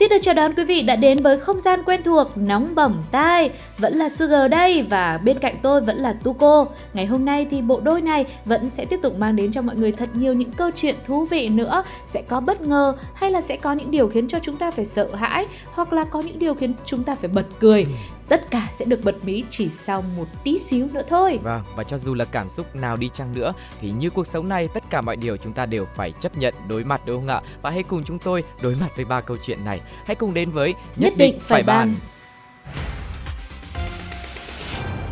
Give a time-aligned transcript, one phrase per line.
[0.00, 3.04] Xin được chào đón quý vị đã đến với không gian quen thuộc nóng bỏng
[3.10, 3.50] tai.
[3.78, 6.66] Vẫn là Sugar đây và bên cạnh tôi vẫn là Tuko.
[6.94, 9.76] Ngày hôm nay thì bộ đôi này vẫn sẽ tiếp tục mang đến cho mọi
[9.76, 11.82] người thật nhiều những câu chuyện thú vị nữa.
[12.06, 14.84] Sẽ có bất ngờ hay là sẽ có những điều khiến cho chúng ta phải
[14.84, 17.82] sợ hãi Hoặc là có những điều khiến chúng ta phải bật cười.
[17.82, 17.90] Ừ.
[18.30, 21.84] Tất cả sẽ được bật mí chỉ sau một tí xíu nữa thôi Vâng, và
[21.84, 24.84] cho dù là cảm xúc nào đi chăng nữa Thì như cuộc sống này tất
[24.90, 27.42] cả mọi điều chúng ta đều phải chấp nhận đối mặt đúng không ạ?
[27.62, 30.50] Và hãy cùng chúng tôi đối mặt với ba câu chuyện này Hãy cùng đến
[30.50, 31.94] với Nhất, Nhất định, định phải bàn.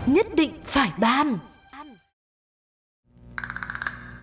[0.07, 1.39] Nhất định phải bàn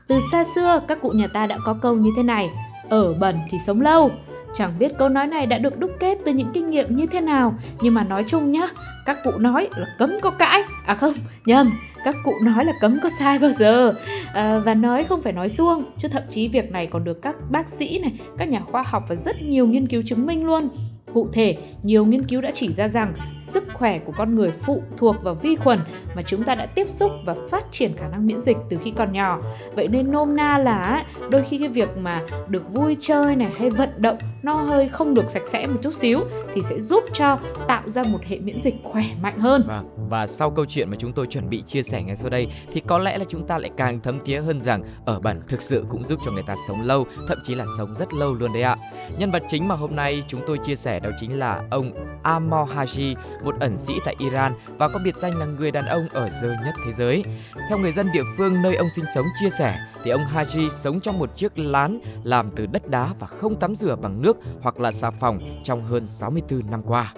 [0.07, 2.49] Từ xa xưa, các cụ nhà ta đã có câu như thế này
[2.89, 4.11] Ở bẩn thì sống lâu
[4.57, 7.21] Chẳng biết câu nói này đã được đúc kết từ những kinh nghiệm như thế
[7.21, 8.67] nào Nhưng mà nói chung nhá
[9.05, 11.13] Các cụ nói là cấm có cãi À không,
[11.45, 11.71] nhầm
[12.05, 13.93] các cụ nói là cấm có sai bao giờ.
[14.33, 17.35] À, và nói không phải nói suông chứ thậm chí việc này còn được các
[17.49, 20.69] bác sĩ này các nhà khoa học và rất nhiều nghiên cứu chứng minh luôn.
[21.13, 23.13] Cụ thể, nhiều nghiên cứu đã chỉ ra rằng
[23.55, 25.79] sức khỏe của con người phụ thuộc vào vi khuẩn
[26.15, 28.91] mà chúng ta đã tiếp xúc và phát triển khả năng miễn dịch từ khi
[28.91, 29.39] còn nhỏ.
[29.75, 33.69] Vậy nên nôm na là đôi khi cái việc mà được vui chơi này, hay
[33.69, 36.19] vận động nó hơi không được sạch sẽ một chút xíu
[36.55, 39.63] thì sẽ giúp cho tạo ra một hệ miễn dịch khỏe mạnh hơn.
[39.67, 42.47] và Và sau câu chuyện mà chúng tôi chuẩn bị chia sẻ ngay sau đây
[42.73, 45.61] thì có lẽ là chúng ta lại càng thấm thía hơn rằng ở bản thực
[45.61, 48.53] sự cũng giúp cho người ta sống lâu, thậm chí là sống rất lâu luôn
[48.53, 48.77] đấy ạ.
[49.17, 51.91] Nhân vật chính mà hôm nay chúng tôi chia sẻ đó chính là ông
[52.23, 56.07] Amor Haji, một ẩn sĩ tại Iran và có biệt danh là người đàn ông
[56.09, 57.23] ở dơ nhất thế giới.
[57.69, 60.99] Theo người dân địa phương nơi ông sinh sống chia sẻ thì ông Haji sống
[60.99, 64.79] trong một chiếc lán làm từ đất đá và không tắm rửa bằng nước hoặc
[64.79, 66.07] là xà phòng trong hơn
[66.49, 67.13] 64 năm qua.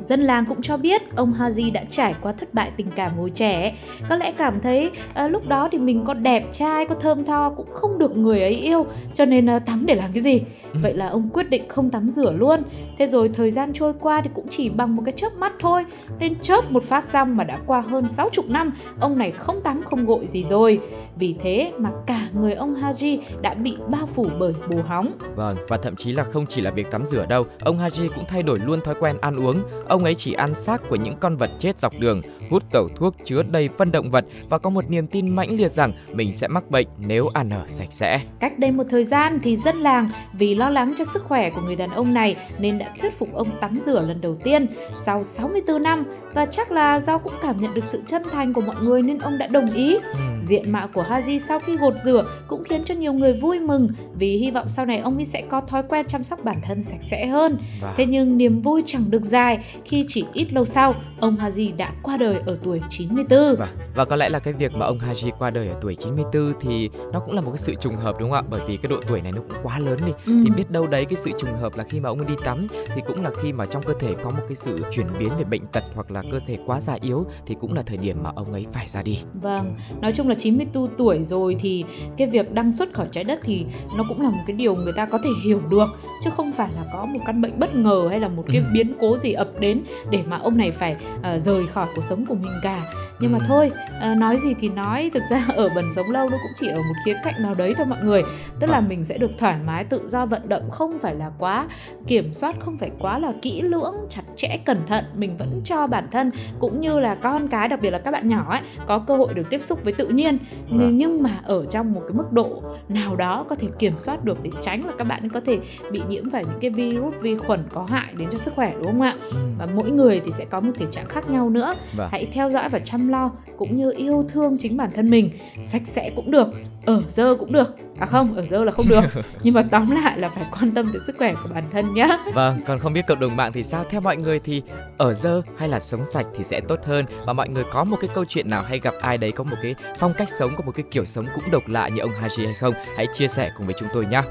[0.00, 3.30] Dân làng cũng cho biết ông Haji đã trải qua thất bại tình cảm hồi
[3.30, 3.76] trẻ.
[4.08, 7.50] Có lẽ cảm thấy à, lúc đó thì mình có đẹp trai, có thơm tho
[7.50, 10.40] cũng không được người ấy yêu, cho nên à, tắm để làm cái gì?
[10.72, 10.80] Ừ.
[10.82, 12.62] Vậy là ông quyết định không tắm rửa luôn.
[12.98, 15.84] Thế rồi thời gian trôi qua thì cũng chỉ bằng một cái chớp mắt thôi.
[16.18, 19.82] Nên chớp một phát xong mà đã qua hơn 60 năm, ông này không tắm
[19.84, 20.80] không gội gì rồi.
[21.20, 25.12] Vì thế mà cả người ông Haji đã bị bao phủ bởi bồ hóng.
[25.36, 28.24] Vâng, và thậm chí là không chỉ là việc tắm rửa đâu, ông Haji cũng
[28.28, 29.62] thay đổi luôn thói quen ăn uống.
[29.88, 33.14] Ông ấy chỉ ăn xác của những con vật chết dọc đường, hút tẩu thuốc
[33.24, 36.48] chứa đầy phân động vật và có một niềm tin mãnh liệt rằng mình sẽ
[36.48, 38.20] mắc bệnh nếu ăn ở sạch sẽ.
[38.40, 41.60] Cách đây một thời gian thì dân làng vì lo lắng cho sức khỏe của
[41.60, 44.66] người đàn ông này nên đã thuyết phục ông tắm rửa lần đầu tiên
[45.04, 46.04] sau 64 năm
[46.34, 49.18] và chắc là do cũng cảm nhận được sự chân thành của mọi người nên
[49.18, 49.94] ông đã đồng ý.
[49.94, 50.20] Ừ.
[50.40, 53.88] Diện mạo của Haji sau khi gột rửa cũng khiến cho nhiều người vui mừng
[54.14, 56.82] vì hy vọng sau này ông ấy sẽ có thói quen chăm sóc bản thân
[56.82, 57.58] sạch sẽ hơn.
[57.82, 57.94] Wow.
[57.96, 61.92] Thế nhưng niềm vui chẳng được dài khi chỉ ít lâu sau ông Haji đã
[62.02, 63.38] qua đời ở tuổi 94.
[63.58, 66.52] Và, và có lẽ là cái việc mà ông Haji qua đời ở tuổi 94
[66.60, 68.48] thì nó cũng là một cái sự trùng hợp đúng không ạ?
[68.50, 70.12] Bởi vì cái độ tuổi này nó cũng quá lớn đi.
[70.26, 70.32] Ừ.
[70.46, 73.02] Thì biết đâu đấy cái sự trùng hợp là khi mà ông đi tắm thì
[73.06, 75.66] cũng là khi mà trong cơ thể có một cái sự chuyển biến về bệnh
[75.66, 78.52] tật hoặc là cơ thể quá già yếu thì cũng là thời điểm mà ông
[78.52, 79.18] ấy phải ra đi.
[79.34, 81.84] Vâng, nói chung là 94 tuổi rồi thì
[82.16, 83.66] cái việc đăng xuất khỏi trái đất thì
[83.96, 85.88] nó cũng là một cái điều người ta có thể hiểu được
[86.24, 88.62] chứ không phải là có một căn bệnh bất ngờ hay là một cái ừ.
[88.72, 92.26] biến cố gì ập đến để mà ông này phải uh, rời khỏi cuộc sống
[92.26, 93.44] của mình cả nhưng mà ừ.
[93.48, 93.70] thôi
[94.12, 96.78] uh, nói gì thì nói thực ra ở bần sống lâu nó cũng chỉ ở
[96.78, 98.22] một khía cạnh nào đấy thôi mọi người
[98.60, 98.88] tức là vâng.
[98.88, 101.68] mình sẽ được thoải mái tự do vận động không phải là quá
[102.06, 105.86] kiểm soát không phải quá là kỹ lưỡng chặt chẽ cẩn thận mình vẫn cho
[105.86, 108.98] bản thân cũng như là con cái đặc biệt là các bạn nhỏ ấy có
[108.98, 110.38] cơ hội được tiếp xúc với tự nhiên
[110.84, 110.98] vâng.
[110.98, 114.42] nhưng mà ở trong một cái mức độ nào đó có thể kiểm soát được
[114.42, 115.58] để tránh là các bạn có thể
[115.92, 118.86] bị nhiễm phải những cái virus vi khuẩn có hại đến cho sức khỏe đúng
[118.86, 119.16] không ạ?
[119.30, 119.36] Ừ.
[119.58, 121.74] và mỗi người thì sẽ có một thể trạng khác nhau nữa.
[121.96, 122.08] Vâng.
[122.12, 125.30] hãy theo dõi và chăm lo cũng như yêu thương chính bản thân mình.
[125.66, 126.48] Sạch sẽ cũng được
[126.86, 127.76] ở dơ cũng được.
[127.98, 129.04] À không ở dơ là không được.
[129.42, 132.18] Nhưng mà tóm lại là phải quan tâm tới sức khỏe của bản thân nhé
[132.34, 133.84] vâng còn không biết cộng đồng mạng thì sao?
[133.90, 134.62] Theo mọi người thì
[135.00, 137.04] ở dơ hay là sống sạch thì sẽ tốt hơn.
[137.26, 139.56] Và mọi người có một cái câu chuyện nào hay gặp ai đấy có một
[139.62, 142.44] cái phong cách sống có một cái kiểu sống cũng độc lạ như ông Haji
[142.44, 142.74] hay không?
[142.96, 144.22] Hãy chia sẻ cùng với chúng tôi nhé.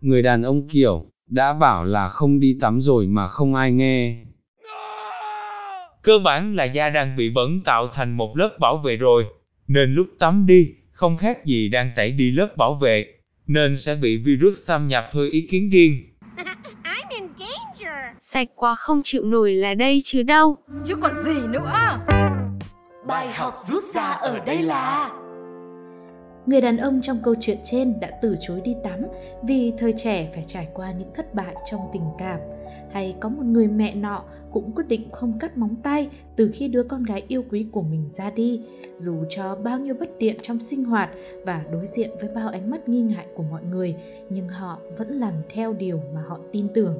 [0.00, 4.16] Người đàn ông kiểu đã bảo là không đi tắm rồi mà không ai nghe.
[6.02, 9.24] Cơ bản là da đang bị bẩn tạo thành một lớp bảo vệ rồi,
[9.68, 13.15] nên lúc tắm đi, không khác gì đang tẩy đi lớp bảo vệ,
[13.46, 16.02] nên sẽ bị virus xâm nhập thôi ý kiến riêng.
[18.20, 20.56] Sạch quá không chịu nổi là đây chứ đâu.
[20.84, 21.98] Chứ còn gì nữa.
[23.06, 25.10] Bài học rút ra ở đây là
[26.46, 29.00] Người đàn ông trong câu chuyện trên đã từ chối đi tắm
[29.42, 32.38] vì thời trẻ phải trải qua những thất bại trong tình cảm.
[32.92, 36.68] Hay có một người mẹ nọ cũng quyết định không cắt móng tay từ khi
[36.68, 38.60] đứa con gái yêu quý của mình ra đi,
[38.98, 41.10] dù cho bao nhiêu bất tiện trong sinh hoạt
[41.44, 43.94] và đối diện với bao ánh mắt nghi ngại của mọi người,
[44.30, 46.94] nhưng họ vẫn làm theo điều mà họ tin tưởng.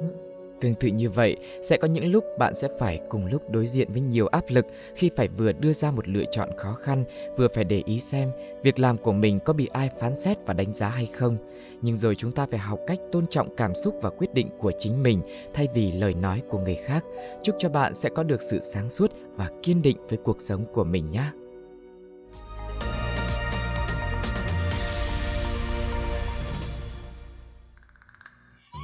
[0.61, 3.87] Tương tự như vậy, sẽ có những lúc bạn sẽ phải cùng lúc đối diện
[3.91, 4.65] với nhiều áp lực
[4.95, 7.03] khi phải vừa đưa ra một lựa chọn khó khăn,
[7.37, 8.29] vừa phải để ý xem
[8.63, 11.37] việc làm của mình có bị ai phán xét và đánh giá hay không.
[11.81, 14.71] Nhưng rồi chúng ta phải học cách tôn trọng cảm xúc và quyết định của
[14.79, 15.21] chính mình
[15.53, 17.03] thay vì lời nói của người khác.
[17.43, 20.65] Chúc cho bạn sẽ có được sự sáng suốt và kiên định với cuộc sống
[20.73, 21.23] của mình nhé.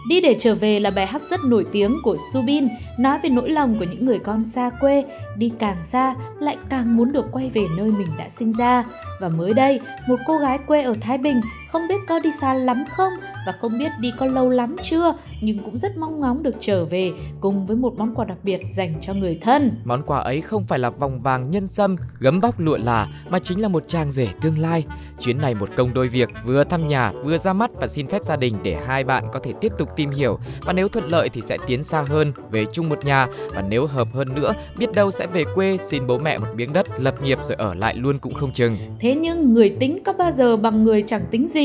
[0.09, 2.67] Đi để trở về là bài hát rất nổi tiếng của Subin,
[2.99, 5.03] nói về nỗi lòng của những người con xa quê,
[5.37, 8.85] đi càng xa lại càng muốn được quay về nơi mình đã sinh ra.
[9.21, 11.41] Và mới đây, một cô gái quê ở Thái Bình
[11.73, 13.13] không biết có đi xa lắm không
[13.45, 16.85] và không biết đi có lâu lắm chưa, nhưng cũng rất mong ngóng được trở
[16.85, 19.71] về cùng với một món quà đặc biệt dành cho người thân.
[19.83, 23.39] Món quà ấy không phải là vòng vàng nhân sâm, gấm bóc lụa là, mà
[23.39, 24.85] chính là một chàng rể tương lai.
[25.19, 28.25] Chuyến này một công đôi việc, vừa thăm nhà, vừa ra mắt và xin phép
[28.25, 31.29] gia đình để hai bạn có thể tiếp tục tìm hiểu và nếu thuận lợi
[31.29, 34.93] thì sẽ tiến xa hơn, về chung một nhà và nếu hợp hơn nữa, biết
[34.93, 37.95] đâu sẽ về quê xin bố mẹ một miếng đất, lập nghiệp rồi ở lại
[37.95, 38.77] luôn cũng không chừng.
[38.99, 41.62] Thế nhưng người tính có bao giờ bằng người chẳng tính gì?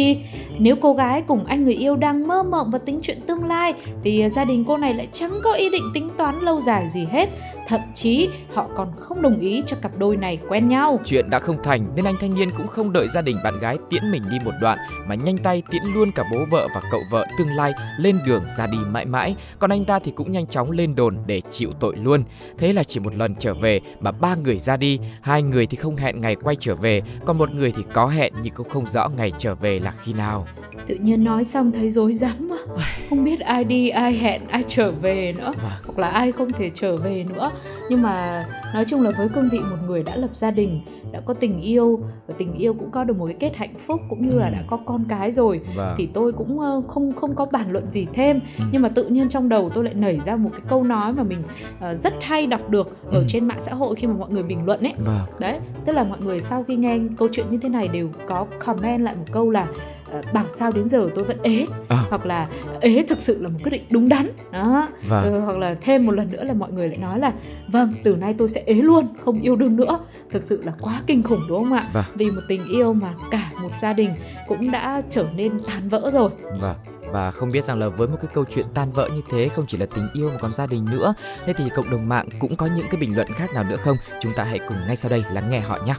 [0.59, 3.75] Nếu cô gái cùng anh người yêu đang mơ mộng và tính chuyện tương lai,
[4.03, 7.07] thì gia đình cô này lại chẳng có ý định tính toán lâu dài gì
[7.11, 7.29] hết.
[7.69, 11.01] Thậm chí họ còn không đồng ý cho cặp đôi này quen nhau.
[11.05, 13.79] Chuyện đã không thành nên anh thanh niên cũng không đợi gia đình bạn gái
[13.91, 17.01] tiễn mình đi một đoạn mà nhanh tay tiễn luôn cả bố vợ và cậu
[17.11, 19.37] vợ tương lai lên đường ra đi mãi mãi.
[19.59, 22.23] Còn anh ta thì cũng nhanh chóng lên đồn để chịu tội luôn.
[22.59, 25.77] Thế là chỉ một lần trở về mà ba người ra đi, hai người thì
[25.77, 28.87] không hẹn ngày quay trở về, còn một người thì có hẹn nhưng cũng không
[28.87, 30.47] rõ ngày trở về là khi nào.
[30.87, 32.85] Tự nhiên nói xong thấy rối rắm quá.
[33.11, 35.73] Không biết ai đi, ai hẹn, ai trở về nữa Vâng.
[35.87, 37.51] Hoặc là ai không thể trở về nữa
[37.89, 38.45] nhưng mà
[38.75, 40.81] nói chung là với cương vị một người đã lập gia đình
[41.13, 44.01] Đã có tình yêu Và tình yêu cũng có được một cái kết hạnh phúc
[44.09, 44.53] Cũng như là Ừ.
[44.53, 45.95] đã có con cái rồi Vâng.
[45.99, 48.65] Thì tôi cũng ờ, không không có bàn luận gì thêm Ừ.
[48.73, 51.23] Nhưng mà tự nhiên trong đầu tôi lại nảy ra một cái câu nói Mà
[51.23, 51.43] mình
[51.81, 53.25] ờ, rất hay đọc được Ở Ừ.
[53.29, 55.21] trên mạng xã hội khi mà mọi người bình luận ấy Vâng.
[55.41, 58.47] Đấy, tức là mọi người sau khi nghe câu chuyện như thế này đều có
[58.59, 59.67] comment lại một câu là
[60.11, 62.05] ờ, bảo sao đến giờ tôi vẫn ế À.
[62.09, 62.49] hoặc là
[62.81, 65.25] ế thực sự là một quyết định đúng đắn đó Vâng.
[65.25, 67.33] ừ, hoặc là thêm một lần nữa là mọi người lại nói là
[67.73, 69.99] vâng từ nay tôi sẽ ế luôn không yêu đương nữa
[70.31, 72.05] thực sự là quá kinh khủng đúng không ạ Vâng.
[72.15, 74.11] vì một tình yêu mà cả một gia đình
[74.49, 76.77] cũng đã trở nên tan vỡ rồi Vâng.
[77.13, 79.65] Và không biết rằng là với một cái câu chuyện tan vỡ như thế không
[79.69, 81.15] chỉ là tình yêu mà còn gia đình nữa
[81.47, 83.97] Thế thì cộng đồng mạng cũng có những cái bình luận khác nào nữa không?
[84.21, 85.95] Chúng ta hãy cùng ngay sau đây lắng nghe họ nhé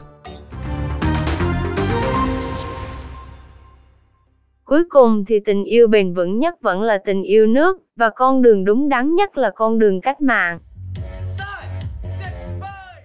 [4.66, 8.42] Cuối cùng thì tình yêu bền vững nhất vẫn là tình yêu nước, và con
[8.42, 10.60] đường đúng đắn nhất là con đường cách mạng.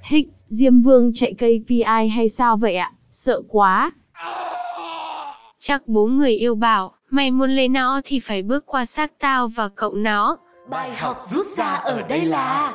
[0.05, 2.93] Hích, Diêm Vương chạy KPI hay sao vậy ạ?
[3.11, 3.93] Sợ quá.
[5.59, 9.49] Chắc bố người yêu bảo, mày muốn lấy nó thì phải bước qua xác tao
[9.49, 10.37] và cậu nó.
[10.71, 12.73] Bài học rút ra ở đây là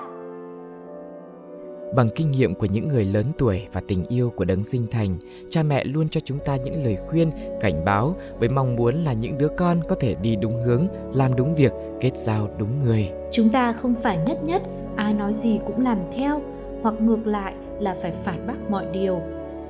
[1.95, 5.17] Bằng kinh nghiệm của những người lớn tuổi và tình yêu của đấng sinh thành,
[5.49, 9.13] cha mẹ luôn cho chúng ta những lời khuyên, cảnh báo với mong muốn là
[9.13, 13.09] những đứa con có thể đi đúng hướng, làm đúng việc, kết giao đúng người.
[13.31, 14.61] chúng ta không phải nhất nhất
[14.95, 16.41] ai nói gì cũng làm theo
[16.81, 19.21] hoặc ngược lại là phải phản bác mọi điều.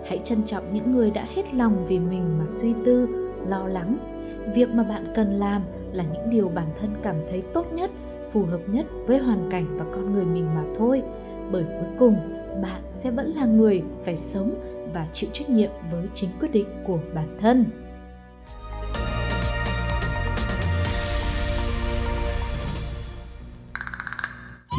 [0.05, 3.07] Hãy trân trọng những người đã hết lòng vì mình mà suy tư,
[3.47, 3.97] lo lắng.
[4.55, 5.61] Việc mà bạn cần làm
[5.91, 7.91] là những điều bản thân cảm thấy tốt nhất,
[8.31, 11.01] phù hợp nhất với hoàn cảnh và con người mình mà thôi.
[11.51, 12.17] Bởi cuối cùng,
[12.61, 14.55] bạn sẽ vẫn là người phải sống
[14.93, 17.65] và chịu trách nhiệm với chính quyết định của bản thân.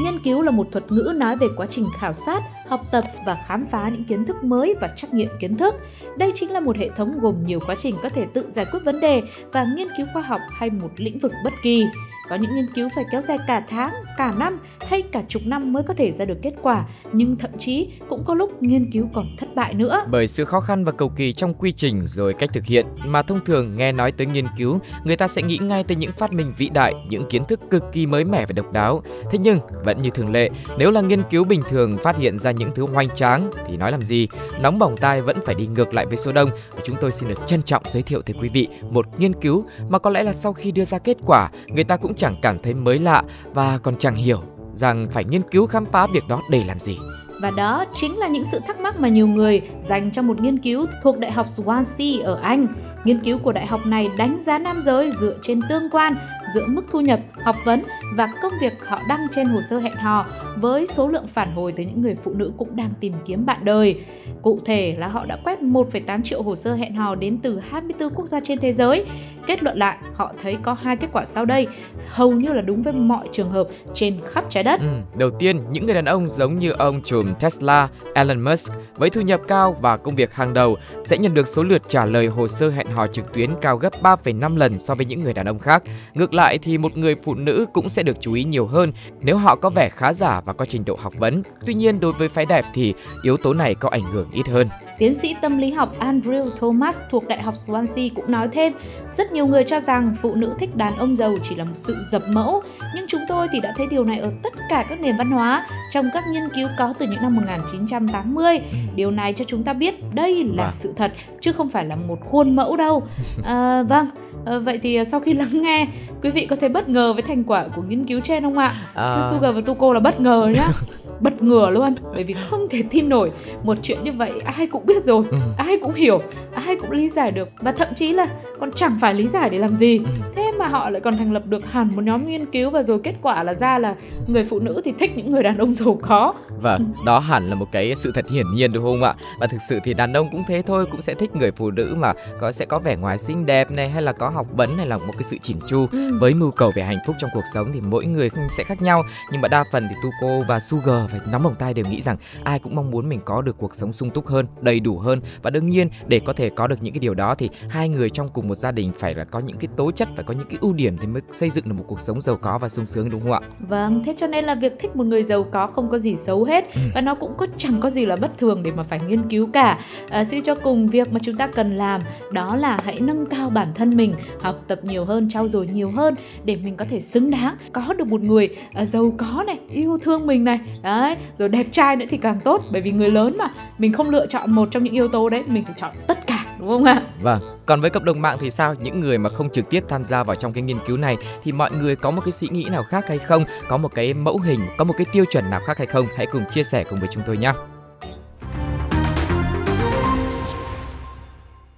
[0.03, 3.45] Nghiên cứu là một thuật ngữ nói về quá trình khảo sát, học tập và
[3.47, 5.75] khám phá những kiến thức mới và trắc nghiệm kiến thức.
[6.17, 8.81] Đây chính là một hệ thống gồm nhiều quá trình có thể tự giải quyết
[8.85, 9.23] vấn đề
[9.53, 11.87] và nghiên cứu khoa học hay một lĩnh vực bất kỳ.
[12.29, 15.73] Có những nghiên cứu phải kéo dài cả tháng, cả năm hay cả chục năm
[15.73, 19.09] mới có thể ra được kết quả, nhưng thậm chí cũng có lúc nghiên cứu
[19.13, 20.05] còn thất bại nữa.
[20.11, 23.23] Bởi sự khó khăn và cầu kỳ trong quy trình rồi cách thực hiện mà
[23.23, 26.33] thông thường nghe nói tới nghiên cứu, người ta sẽ nghĩ ngay tới những phát
[26.33, 29.03] minh vĩ đại, những kiến thức cực kỳ mới mẻ và độc đáo.
[29.33, 32.51] Thế nhưng, vẫn như thường lệ, nếu là nghiên cứu bình thường phát hiện ra
[32.61, 34.29] những thứ hoành tráng thì nói làm gì,
[34.61, 37.29] nóng bỏng tai vẫn phải đi ngược lại với số đông và chúng tôi xin
[37.29, 40.33] được trân trọng giới thiệu tới quý vị một nghiên cứu mà có lẽ là
[40.33, 43.23] sau khi đưa ra kết quả, người ta cũng chẳng cảm thấy mới lạ
[43.55, 44.43] và còn chẳng hiểu
[44.75, 46.99] rằng phải nghiên cứu khám phá việc đó để làm gì.
[47.43, 50.59] Và đó chính là những sự thắc mắc mà nhiều người dành cho một nghiên
[50.59, 52.67] cứu thuộc Đại học Swansea ở Anh.
[53.05, 56.15] Nghiên cứu của đại học này đánh giá nam giới dựa trên tương quan
[56.55, 57.83] giữa mức thu nhập, học vấn
[58.17, 60.27] và công việc họ đăng trên hồ sơ hẹn hò
[60.57, 63.65] với số lượng phản hồi từ những người phụ nữ cũng đang tìm kiếm bạn
[63.65, 64.01] đời.
[64.43, 68.15] Cụ thể là họ đã quét 1,8 triệu hồ sơ hẹn hò đến từ 24
[68.15, 69.07] quốc gia trên thế giới.
[69.47, 71.67] Kết luận lại, họ thấy có hai kết quả sau đây,
[72.09, 74.81] hầu như là đúng với mọi trường hợp trên khắp trái đất.
[74.81, 74.87] Ừ,
[75.19, 79.21] đầu tiên, những người đàn ông giống như ông trùm Tesla, Elon Musk với thu
[79.21, 82.49] nhập cao và công việc hàng đầu sẽ nhận được số lượt trả lời hồ
[82.49, 85.59] sơ hẹn hò trực tuyến cao gấp 3,5 lần so với những người đàn ông
[85.59, 85.83] khác.
[86.15, 89.37] Ngược lại thì một người phụ nữ cũng sẽ được chú ý nhiều hơn nếu
[89.37, 91.43] họ có vẻ khá giả và có trình độ học vấn.
[91.67, 94.69] Tuy nhiên đối với phái đẹp thì yếu tố này có ảnh hưởng ít hơn.
[95.01, 98.73] Tiến sĩ tâm lý học Andrew Thomas thuộc Đại học Swansea cũng nói thêm,
[99.17, 101.97] rất nhiều người cho rằng phụ nữ thích đàn ông giàu chỉ là một sự
[102.11, 102.63] dập mẫu,
[102.95, 105.67] nhưng chúng tôi thì đã thấy điều này ở tất cả các nền văn hóa
[105.93, 108.57] trong các nghiên cứu có từ những năm 1980.
[108.57, 108.63] Ừ.
[108.95, 110.73] Điều này cho chúng ta biết đây là vâng.
[110.75, 113.03] sự thật chứ không phải là một khuôn mẫu đâu.
[113.45, 114.07] À, vâng,
[114.45, 115.87] À, vậy thì ờ, sau khi lắng nghe,
[116.23, 118.75] quý vị có thấy bất ngờ với thành quả của nghiên cứu trên không ạ?
[118.95, 119.13] À...
[119.15, 120.69] Chứ Sugar và Tuko là bất ngờ nhá.
[121.21, 121.95] bất ngờ luôn.
[122.13, 123.31] Bởi vì không thể tin nổi
[123.63, 124.41] một chuyện như vậy.
[124.45, 125.25] Ai cũng biết rồi.
[125.31, 125.37] Ừ.
[125.57, 126.23] ai cũng hiểu.
[126.55, 127.49] Ai cũng lý giải được.
[127.61, 128.27] Và thậm chí là
[128.61, 129.99] còn chẳng phải lý giải để làm gì.
[129.99, 130.05] Ừ.
[130.37, 133.01] thế mà họ lại còn thành lập được hẳn một nhóm nghiên cứu và rồi
[133.05, 133.95] kết quả là ra là
[134.27, 136.33] người phụ nữ thì thích những người đàn ông giàu có.
[136.63, 139.15] Vâng đó hẳn là một cái sự thật hiển nhiên đúng không ạ?
[139.41, 141.95] Và thực sự thì đàn ông cũng thế thôi cũng sẽ thích người phụ nữ
[141.99, 144.87] mà có sẽ có vẻ ngoài xinh đẹp này hay là có học vấn này
[144.87, 145.87] là một cái sự chỉn chu.
[145.93, 146.19] Ừ.
[146.21, 149.03] với mưu cầu về hạnh phúc trong cuộc sống thì mỗi người sẽ khác nhau.
[149.33, 152.17] Nhưng mà đa phần thì Tuko và Sugar phải nắm vòng tay đều nghĩ rằng
[152.45, 155.21] ai cũng mong muốn mình có được cuộc sống sung túc hơn, đầy đủ hơn
[155.43, 158.11] và đương nhiên để có thể có được những cái điều đó thì hai người
[158.11, 160.47] trong cùng một gia đình phải là có những cái tố chất phải có những
[160.51, 162.87] cái ưu điểm thì mới xây dựng được một cuộc sống giàu có và sung
[162.87, 163.41] sướng đúng không ạ?
[163.69, 166.45] Vâng, thế cho nên là việc thích một người giàu có không có gì xấu
[166.45, 166.81] hết ừ.
[166.95, 169.49] và nó cũng có chẳng có gì là bất thường để mà phải nghiên cứu
[169.53, 169.79] cả.
[170.09, 172.01] À, suy cho cùng việc mà chúng ta cần làm
[172.33, 175.91] đó là hãy nâng cao bản thân mình, học tập nhiều hơn, trau dồi nhiều
[175.91, 176.15] hơn
[176.45, 178.49] để mình có thể xứng đáng có được một người
[178.83, 180.61] uh, giàu có này, yêu thương mình này.
[181.01, 183.49] Đấy, rồi đẹp trai nữa thì càng tốt bởi vì người lớn mà.
[183.79, 186.45] Mình không lựa chọn một trong những yếu tố đấy mình phải chọn tất cả
[186.59, 187.03] đúng không ạ?
[187.23, 188.75] Vâng còn với cộng đồng mạng thì sao?
[188.81, 191.53] Những người mà không trực tiếp tham gia vào trong cái nghiên cứu này thì
[191.53, 193.45] mọi người có một cái suy nghĩ nào khác hay không?
[193.69, 196.07] Có một cái mẫu hình có một cái tiêu chuẩn nào khác hay không?
[196.17, 197.53] Hãy cùng chia sẻ cùng với chúng tôi nhé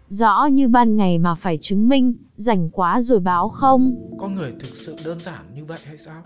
[0.09, 3.95] rõ như ban ngày mà phải chứng minh, rảnh quá rồi báo không?
[4.21, 6.23] Con người thực sự đơn giản như vậy hay sao?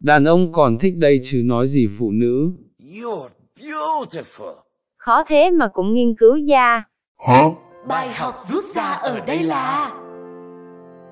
[0.00, 2.52] Đàn ông còn thích đây chứ nói gì phụ nữ.
[2.82, 3.28] You're
[3.60, 4.54] beautiful.
[4.96, 6.84] Khó thế mà cũng nghiên cứu ra.
[7.28, 7.42] Hả?
[7.88, 9.92] Bài học rút ra ở đây là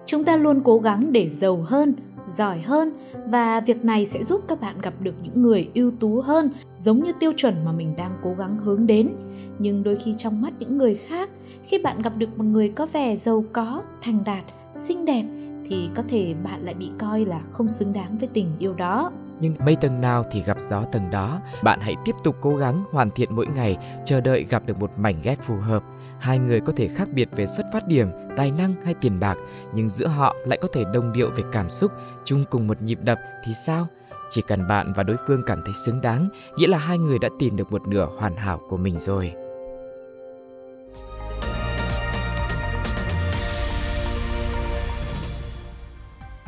[0.06, 1.94] Chúng ta luôn cố gắng để giàu hơn,
[2.28, 2.92] giỏi hơn
[3.26, 7.04] và việc này sẽ giúp các bạn gặp được những người ưu tú hơn giống
[7.04, 9.08] như tiêu chuẩn mà mình đang cố gắng hướng đến.
[9.58, 11.30] Nhưng đôi khi trong mắt những người khác,
[11.66, 15.24] khi bạn gặp được một người có vẻ giàu có, thành đạt, xinh đẹp
[15.68, 19.12] thì có thể bạn lại bị coi là không xứng đáng với tình yêu đó.
[19.40, 21.40] Nhưng mây tầng nào thì gặp gió tầng đó.
[21.62, 24.90] Bạn hãy tiếp tục cố gắng hoàn thiện mỗi ngày, chờ đợi gặp được một
[24.96, 25.82] mảnh ghép phù hợp.
[26.18, 29.38] Hai người có thể khác biệt về xuất phát điểm, tài năng hay tiền bạc,
[29.74, 31.92] nhưng giữa họ lại có thể đồng điệu về cảm xúc,
[32.24, 33.86] chung cùng một nhịp đập thì sao?
[34.30, 37.28] Chỉ cần bạn và đối phương cảm thấy xứng đáng, nghĩa là hai người đã
[37.38, 39.34] tìm được một nửa hoàn hảo của mình rồi.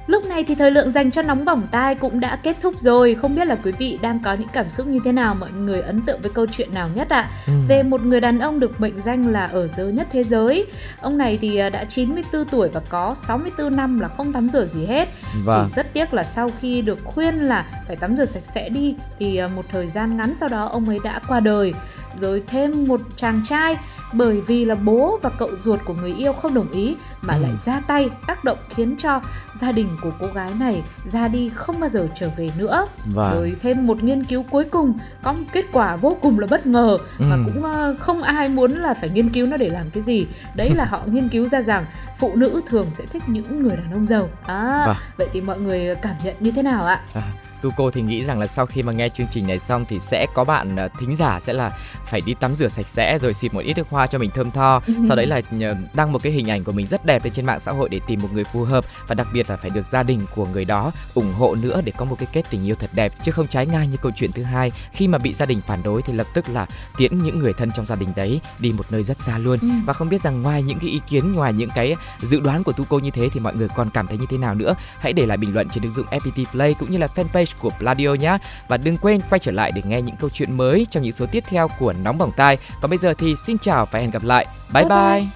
[0.07, 3.15] Lúc này thì thời lượng dành cho nóng bỏng tai cũng đã kết thúc rồi.
[3.15, 5.81] Không biết là quý vị đang có những cảm xúc như thế nào, mọi người
[5.81, 7.21] ấn tượng với câu chuyện nào nhất ạ?
[7.21, 7.31] À?
[7.47, 7.53] Ừ.
[7.69, 10.67] Về một người đàn ông được mệnh danh là ở dơ nhất thế giới.
[11.01, 14.67] Ông này thì à, đã 94 tuổi và có 64 năm là không tắm rửa
[14.67, 15.09] gì hết.
[15.45, 15.69] Vâng.
[15.69, 18.95] Chỉ rất tiếc là sau khi được khuyên là phải tắm rửa sạch sẽ đi
[19.19, 21.73] thì à, một thời gian ngắn sau đó ông ấy đã qua đời.
[22.21, 23.77] Rồi thêm một chàng trai
[24.13, 27.43] bởi vì là bố và cậu ruột của người yêu không đồng ý mà ừ.
[27.43, 29.21] lại ra tay tác động khiến cho
[29.55, 33.35] gia đình của cô gái này ra đi không bao giờ trở về nữa vâng.
[33.35, 36.67] rồi thêm một nghiên cứu cuối cùng có một kết quả vô cùng là bất
[36.67, 37.25] ngờ ừ.
[37.29, 40.27] mà cũng uh, không ai muốn là phải nghiên cứu nó để làm cái gì
[40.55, 41.85] đấy là họ nghiên cứu ra rằng
[42.19, 44.97] phụ nữ thường sẽ thích những người đàn ông giàu à vâng.
[45.17, 47.23] vậy thì mọi người cảm nhận như thế nào ạ à
[47.63, 50.27] Tuco thì nghĩ rằng là sau khi mà nghe chương trình này xong thì sẽ
[50.35, 51.71] có bạn uh, thính giả sẽ là
[52.07, 54.51] phải đi tắm rửa sạch sẽ rồi xịt một ít nước hoa cho mình thơm
[54.51, 54.83] tho.
[55.09, 57.47] sau đấy là uh, đăng một cái hình ảnh của mình rất đẹp lên trên
[57.47, 59.87] mạng xã hội để tìm một người phù hợp và đặc biệt là phải được
[59.87, 62.75] gia đình của người đó ủng hộ nữa để có một cái kết tình yêu
[62.75, 65.47] thật đẹp chứ không trái ngang như câu chuyện thứ hai khi mà bị gia
[65.47, 68.41] đình phản đối thì lập tức là tiễn những người thân trong gia đình đấy
[68.59, 69.59] đi một nơi rất xa luôn.
[69.61, 69.69] Ừ.
[69.85, 72.73] Và không biết rằng ngoài những cái ý kiến ngoài những cái dự đoán của
[72.73, 74.75] Tuco như thế thì mọi người còn cảm thấy như thế nào nữa?
[74.99, 77.63] Hãy để lại bình luận trên ứng dụng FPT Play cũng như là fanpage fanpage
[77.63, 78.39] của Pladio nhé.
[78.69, 81.27] Và đừng quên quay trở lại để nghe những câu chuyện mới trong những số
[81.33, 82.59] tiếp theo của Nóng Bỏng Tai.
[82.83, 84.47] Còn bây giờ thì xin chào và hẹn gặp lại.
[84.75, 84.91] Bye bye!
[84.91, 85.27] Bye bye.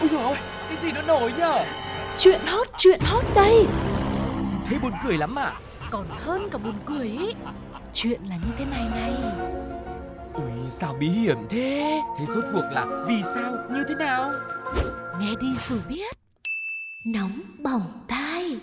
[0.00, 0.36] Ôi dồi ôi,
[0.68, 1.64] cái gì nó nổi nhở?
[2.18, 3.66] Chuyện hot, chuyện hot đây
[4.66, 5.52] Thế buồn cười lắm à?
[5.90, 7.34] Còn hơn cả buồn cười ý
[7.94, 9.12] Chuyện là như thế này này
[10.34, 12.00] Ui, sao bí hiểm thế?
[12.18, 14.32] Thế rốt cuộc là vì sao, như thế nào?
[15.20, 16.19] Nghe đi rồi biết
[17.04, 18.56] nóng bỏng tai.